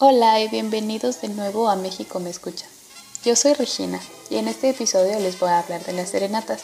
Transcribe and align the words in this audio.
Hola 0.00 0.40
y 0.40 0.46
bienvenidos 0.46 1.20
de 1.22 1.28
nuevo 1.28 1.68
a 1.68 1.74
México 1.74 2.20
Me 2.20 2.30
Escucha. 2.30 2.66
Yo 3.24 3.34
soy 3.34 3.54
Regina 3.54 3.98
y 4.30 4.36
en 4.36 4.46
este 4.46 4.70
episodio 4.70 5.18
les 5.18 5.40
voy 5.40 5.48
a 5.48 5.58
hablar 5.58 5.84
de 5.84 5.92
las 5.92 6.10
serenatas, 6.10 6.60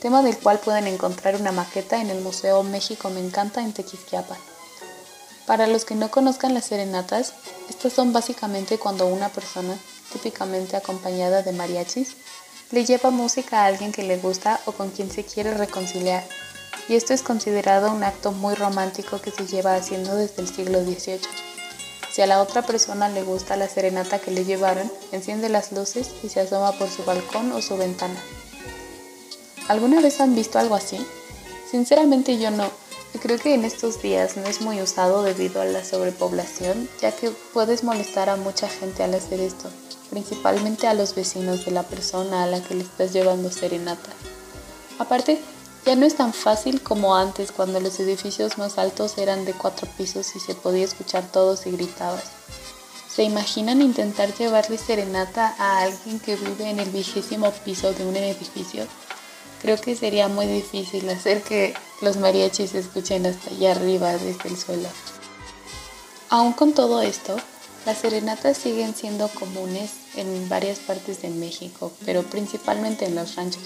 tema 0.00 0.22
del 0.22 0.38
cual 0.38 0.60
pueden 0.60 0.86
encontrar 0.86 1.36
una 1.36 1.52
maqueta 1.52 2.00
en 2.00 2.08
el 2.08 2.22
Museo 2.22 2.62
México 2.62 3.10
Me 3.10 3.20
Encanta 3.20 3.60
en 3.60 3.74
Tequisquiapan. 3.74 4.38
Para 5.44 5.66
los 5.66 5.84
que 5.84 5.94
no 5.94 6.10
conozcan 6.10 6.54
las 6.54 6.64
serenatas, 6.64 7.34
estas 7.68 7.92
son 7.92 8.14
básicamente 8.14 8.78
cuando 8.78 9.08
una 9.08 9.28
persona, 9.28 9.76
típicamente 10.10 10.74
acompañada 10.74 11.42
de 11.42 11.52
mariachis, 11.52 12.16
le 12.70 12.86
lleva 12.86 13.10
música 13.10 13.60
a 13.60 13.66
alguien 13.66 13.92
que 13.92 14.04
le 14.04 14.16
gusta 14.16 14.58
o 14.64 14.72
con 14.72 14.88
quien 14.88 15.10
se 15.10 15.26
quiere 15.26 15.52
reconciliar, 15.52 16.24
y 16.88 16.94
esto 16.94 17.12
es 17.12 17.20
considerado 17.20 17.92
un 17.92 18.04
acto 18.04 18.32
muy 18.32 18.54
romántico 18.54 19.20
que 19.20 19.32
se 19.32 19.46
lleva 19.46 19.74
haciendo 19.74 20.16
desde 20.16 20.40
el 20.40 20.48
siglo 20.48 20.82
XVIII. 20.82 21.49
Si 22.20 22.24
a 22.24 22.26
la 22.26 22.42
otra 22.42 22.60
persona 22.60 23.08
le 23.08 23.22
gusta 23.22 23.56
la 23.56 23.66
serenata 23.66 24.18
que 24.18 24.30
le 24.30 24.44
llevaron, 24.44 24.92
enciende 25.10 25.48
las 25.48 25.72
luces 25.72 26.10
y 26.22 26.28
se 26.28 26.40
asoma 26.40 26.72
por 26.72 26.90
su 26.90 27.02
balcón 27.02 27.50
o 27.52 27.62
su 27.62 27.78
ventana. 27.78 28.20
¿Alguna 29.68 30.02
vez 30.02 30.20
han 30.20 30.34
visto 30.34 30.58
algo 30.58 30.74
así? 30.74 30.98
Sinceramente 31.70 32.38
yo 32.38 32.50
no, 32.50 32.68
creo 33.22 33.38
que 33.38 33.54
en 33.54 33.64
estos 33.64 34.02
días 34.02 34.36
no 34.36 34.44
es 34.44 34.60
muy 34.60 34.82
usado 34.82 35.22
debido 35.22 35.62
a 35.62 35.64
la 35.64 35.82
sobrepoblación, 35.82 36.90
ya 37.00 37.10
que 37.10 37.30
puedes 37.54 37.84
molestar 37.84 38.28
a 38.28 38.36
mucha 38.36 38.68
gente 38.68 39.02
al 39.02 39.14
hacer 39.14 39.40
esto, 39.40 39.70
principalmente 40.10 40.88
a 40.88 40.92
los 40.92 41.14
vecinos 41.14 41.64
de 41.64 41.70
la 41.70 41.84
persona 41.84 42.44
a 42.44 42.46
la 42.46 42.62
que 42.62 42.74
le 42.74 42.82
estás 42.82 43.14
llevando 43.14 43.50
serenata. 43.50 44.10
Aparte, 44.98 45.40
ya 45.86 45.96
no 45.96 46.06
es 46.06 46.16
tan 46.16 46.32
fácil 46.32 46.82
como 46.82 47.16
antes 47.16 47.52
cuando 47.52 47.80
los 47.80 47.98
edificios 48.00 48.58
más 48.58 48.78
altos 48.78 49.16
eran 49.18 49.44
de 49.44 49.54
cuatro 49.54 49.88
pisos 49.96 50.36
y 50.36 50.40
se 50.40 50.54
podía 50.54 50.84
escuchar 50.84 51.24
todo 51.30 51.56
si 51.56 51.70
gritabas. 51.70 52.24
¿Se 53.08 53.22
imaginan 53.24 53.82
intentar 53.82 54.32
llevarle 54.34 54.78
serenata 54.78 55.54
a 55.58 55.80
alguien 55.80 56.20
que 56.20 56.36
vive 56.36 56.70
en 56.70 56.78
el 56.78 56.90
vigésimo 56.90 57.50
piso 57.64 57.92
de 57.92 58.06
un 58.06 58.16
edificio? 58.16 58.86
Creo 59.60 59.78
que 59.80 59.96
sería 59.96 60.28
muy 60.28 60.46
difícil 60.46 61.08
hacer 61.10 61.42
que 61.42 61.74
los 62.02 62.16
mariachis 62.16 62.70
se 62.70 62.78
escuchen 62.78 63.26
hasta 63.26 63.50
allá 63.50 63.72
arriba 63.72 64.12
desde 64.12 64.48
el 64.48 64.56
suelo. 64.56 64.88
Aún 66.28 66.52
con 66.52 66.72
todo 66.72 67.02
esto, 67.02 67.36
las 67.84 67.98
serenatas 67.98 68.56
siguen 68.56 68.94
siendo 68.94 69.28
comunes 69.28 69.90
en 70.14 70.48
varias 70.48 70.78
partes 70.78 71.20
de 71.22 71.30
México, 71.30 71.92
pero 72.04 72.22
principalmente 72.22 73.06
en 73.06 73.16
los 73.16 73.34
ranchos. 73.34 73.62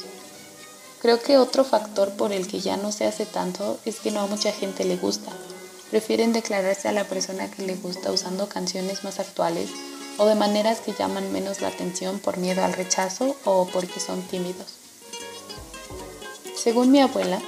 Creo 1.04 1.20
que 1.20 1.36
otro 1.36 1.64
factor 1.64 2.12
por 2.12 2.32
el 2.32 2.46
que 2.48 2.60
ya 2.60 2.78
no 2.78 2.90
se 2.90 3.04
hace 3.04 3.26
tanto 3.26 3.78
es 3.84 4.00
que 4.00 4.10
no 4.10 4.20
a 4.20 4.26
mucha 4.26 4.52
gente 4.52 4.86
le 4.86 4.96
gusta. 4.96 5.30
Prefieren 5.90 6.32
declararse 6.32 6.88
a 6.88 6.92
la 6.92 7.04
persona 7.04 7.50
que 7.50 7.60
le 7.60 7.74
gusta 7.74 8.10
usando 8.10 8.48
canciones 8.48 9.04
más 9.04 9.20
actuales 9.20 9.68
o 10.16 10.24
de 10.24 10.34
maneras 10.34 10.80
que 10.80 10.94
llaman 10.94 11.30
menos 11.30 11.60
la 11.60 11.68
atención 11.68 12.20
por 12.20 12.38
miedo 12.38 12.64
al 12.64 12.72
rechazo 12.72 13.36
o 13.44 13.68
porque 13.70 14.00
son 14.00 14.22
tímidos. 14.22 14.64
Según 16.56 16.90
mi 16.90 17.02
abuela, 17.02 17.38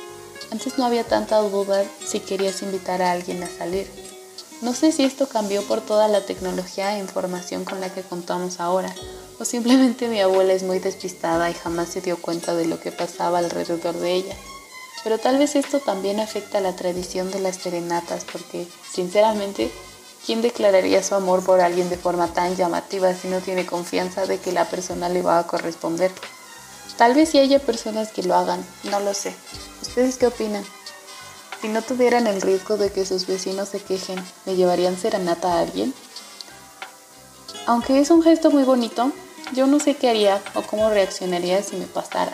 antes 0.50 0.77
no 0.77 0.84
había 0.84 1.04
tanta 1.04 1.38
duda 1.38 1.82
si 2.06 2.20
querías 2.20 2.60
invitar 2.60 3.00
a 3.00 3.12
alguien 3.12 3.42
a 3.42 3.48
salir. 3.48 3.90
No 4.60 4.74
sé 4.74 4.92
si 4.92 5.02
esto 5.02 5.30
cambió 5.30 5.62
por 5.62 5.80
toda 5.80 6.08
la 6.08 6.20
tecnología 6.27 6.94
e 6.94 7.00
información 7.00 7.64
con 7.64 7.80
la 7.80 7.88
que 7.88 8.02
contamos 8.02 8.60
ahora, 8.60 8.94
o 9.39 9.45
simplemente 9.45 10.09
mi 10.09 10.20
abuela 10.20 10.53
es 10.53 10.62
muy 10.62 10.79
despistada 10.79 11.51
y 11.51 11.55
jamás 11.55 11.89
se 11.89 12.01
dio 12.01 12.17
cuenta 12.17 12.55
de 12.55 12.67
lo 12.67 12.81
que 12.81 12.92
pasaba 12.92 13.39
alrededor 13.39 13.95
de 13.95 14.15
ella. 14.15 14.37
Pero 15.05 15.19
tal 15.19 15.39
vez 15.39 15.55
esto 15.55 15.79
también 15.81 16.20
afecta 16.20 16.59
a 16.59 16.61
la 16.61 16.75
tradición 16.75 17.31
de 17.31 17.41
las 17.41 17.57
serenatas 17.57 18.25
porque, 18.25 18.67
sinceramente, 18.91 19.70
¿quién 20.25 20.42
declararía 20.42 21.03
su 21.03 21.14
amor 21.14 21.45
por 21.45 21.61
alguien 21.61 21.89
de 21.91 21.97
forma 21.97 22.33
tan 22.33 22.57
llamativa 22.57 23.14
si 23.14 23.29
no 23.29 23.41
tiene 23.41 23.67
confianza 23.67 24.27
de 24.27 24.39
que 24.39 24.53
la 24.53 24.64
persona 24.69 25.09
le 25.09 25.23
va 25.23 25.39
a 25.39 25.47
corresponder? 25.47 26.11
Tal 26.97 27.14
vez 27.14 27.29
sí 27.29 27.39
haya 27.39 27.59
personas 27.59 28.11
que 28.11 28.23
lo 28.23 28.34
hagan, 28.34 28.67
no 28.84 29.01
lo 29.01 29.13
sé. 29.13 29.35
¿Ustedes 29.83 30.17
qué 30.17 30.27
opinan? 30.27 30.64
Si 31.61 31.69
no 31.69 31.83
tuvieran 31.83 32.27
el 32.27 32.41
riesgo 32.41 32.77
de 32.77 32.91
que 32.91 33.07
sus 33.07 33.27
vecinos 33.27 33.69
se 33.69 33.80
quejen, 33.80 34.19
¿le 34.46 34.57
llevarían 34.57 34.98
serenata 34.98 35.55
a 35.55 35.61
alguien? 35.61 35.95
Aunque 37.67 38.01
es 38.01 38.11
un 38.11 38.23
gesto 38.23 38.51
muy 38.51 38.63
bonito, 38.63 39.13
yo 39.55 39.67
no 39.67 39.80
sé 39.80 39.95
qué 39.95 40.08
haría 40.08 40.42
o 40.55 40.62
cómo 40.62 40.90
reaccionaría 40.90 41.62
si 41.62 41.77
me 41.77 41.86
pasara. 41.86 42.33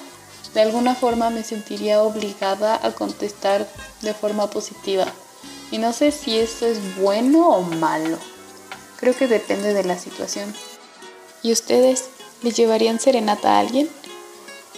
De 0.55 0.61
alguna 0.61 0.95
forma 0.95 1.31
me 1.31 1.45
sentiría 1.45 2.03
obligada 2.03 2.78
a 2.83 2.93
contestar 2.93 3.67
de 4.03 4.15
forma 4.15 4.50
positiva. 4.50 5.06
Y 5.71 5.78
no 5.78 5.93
sé 5.93 6.11
si 6.11 6.39
eso 6.39 6.67
es 6.67 6.97
bueno 6.97 7.49
o 7.49 7.62
malo. 7.62 8.19
Creo 8.99 9.17
que 9.17 9.27
depende 9.27 9.73
de 9.73 9.84
la 9.84 9.99
situación. 9.99 10.55
¿Y 11.43 11.53
ustedes 11.53 12.05
les 12.43 12.56
llevarían 12.56 13.00
serenata 13.00 13.56
a 13.56 13.61
alguien? 13.61 13.89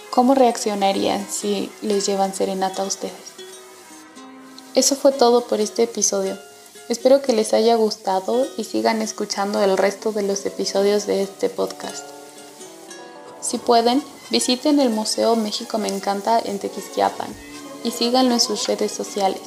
¿Cómo 0.09 0.33
reaccionarían 0.33 1.27
si 1.29 1.69
les 1.81 2.05
llevan 2.05 2.33
serenata 2.33 2.83
a 2.83 2.85
ustedes? 2.85 3.35
Eso 4.73 4.95
fue 4.95 5.11
todo 5.11 5.45
por 5.47 5.59
este 5.59 5.83
episodio. 5.83 6.37
Espero 6.87 7.21
que 7.21 7.33
les 7.33 7.53
haya 7.53 7.75
gustado 7.75 8.47
y 8.57 8.63
sigan 8.63 9.01
escuchando 9.01 9.61
el 9.61 9.77
resto 9.77 10.11
de 10.11 10.21
los 10.21 10.45
episodios 10.45 11.05
de 11.07 11.23
este 11.23 11.49
podcast. 11.49 12.14
Si 13.45 13.59
pueden, 13.59 14.01
visiten 14.31 14.79
el 14.79 14.89
Museo 14.89 15.35
México 15.35 15.77
Me 15.77 15.87
Encanta 15.87 16.39
en 16.39 16.57
Tequisquiapan 16.57 17.27
y 17.83 17.91
síganlo 17.91 18.33
en 18.33 18.39
sus 18.39 18.65
redes 18.65 18.91
sociales. 18.91 19.41